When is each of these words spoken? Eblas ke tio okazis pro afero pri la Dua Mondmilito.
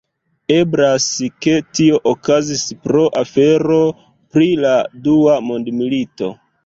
Eblas 0.53 1.03
ke 1.45 1.51
tio 1.79 1.99
okazis 2.11 2.63
pro 2.87 3.03
afero 3.21 3.79
pri 4.33 4.49
la 4.67 4.75
Dua 5.09 5.37
Mondmilito. 5.51 6.33